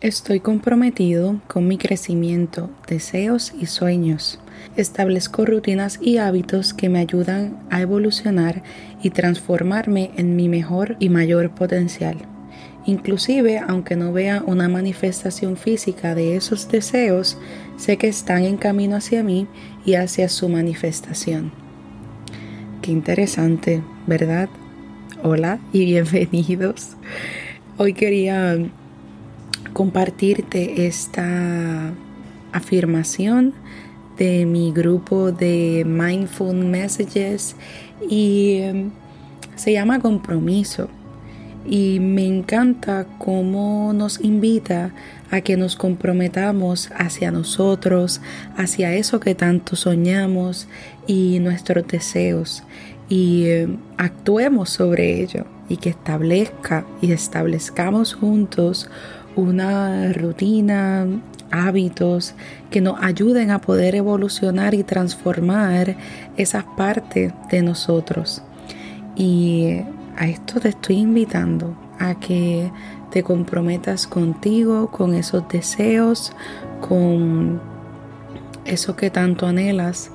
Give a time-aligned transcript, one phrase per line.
[0.00, 4.38] Estoy comprometido con mi crecimiento, deseos y sueños.
[4.76, 8.62] Establezco rutinas y hábitos que me ayudan a evolucionar
[9.02, 12.16] y transformarme en mi mejor y mayor potencial.
[12.86, 17.36] Inclusive, aunque no vea una manifestación física de esos deseos,
[17.76, 19.48] sé que están en camino hacia mí
[19.84, 21.50] y hacia su manifestación.
[22.82, 24.48] Qué interesante, ¿verdad?
[25.24, 26.90] Hola y bienvenidos.
[27.78, 28.56] Hoy quería
[29.72, 31.92] compartirte esta
[32.52, 33.54] afirmación
[34.16, 37.54] de mi grupo de Mindful Messages
[38.08, 38.90] y em,
[39.54, 40.88] se llama compromiso.
[41.70, 44.94] Y me encanta cómo nos invita
[45.30, 48.22] a que nos comprometamos hacia nosotros,
[48.56, 50.66] hacia eso que tanto soñamos
[51.06, 52.62] y nuestros deseos
[53.08, 58.90] y em, actuemos sobre ello y que establezca y establezcamos juntos
[59.38, 61.06] una rutina,
[61.50, 62.34] hábitos
[62.70, 65.96] que nos ayuden a poder evolucionar y transformar
[66.36, 68.42] esas partes de nosotros.
[69.14, 69.80] Y
[70.16, 72.70] a esto te estoy invitando a que
[73.10, 76.32] te comprometas contigo, con esos deseos,
[76.80, 77.60] con
[78.64, 80.10] eso que tanto anhelas.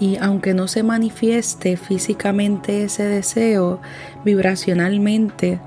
[0.00, 3.80] Y aunque no se manifieste físicamente ese deseo,
[4.24, 5.58] vibracionalmente,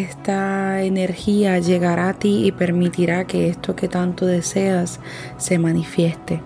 [0.00, 5.00] esta energía llegará a ti y permitirá que esto que tanto deseas
[5.38, 6.40] se manifieste.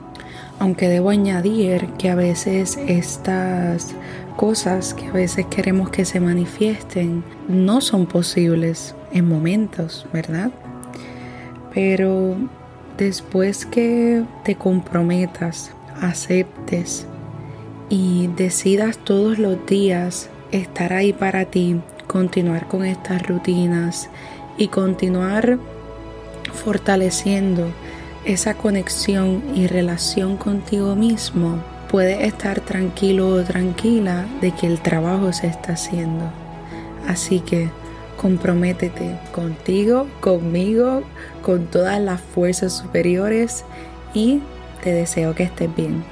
[0.59, 3.95] Aunque debo añadir que a veces estas
[4.37, 10.51] cosas que a veces queremos que se manifiesten no son posibles en momentos, ¿verdad?
[11.75, 12.37] Pero
[12.97, 17.07] después que te comprometas, aceptes
[17.89, 21.81] y decidas todos los días estar ahí para ti,
[22.11, 24.11] continuar con estas rutinas
[24.59, 25.61] y continuar
[26.53, 27.71] fortaleciendo
[28.25, 35.33] esa conexión y relación contigo mismo, puedes estar tranquilo o tranquila de que el trabajo
[35.33, 36.25] se está haciendo.
[37.07, 37.71] Así que
[38.17, 41.05] comprométete contigo, conmigo,
[41.43, 43.65] con todas las fuerzas superiores
[44.15, 44.41] y
[44.83, 46.03] te deseo que estés bien.